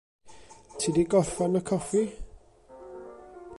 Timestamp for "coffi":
1.69-2.03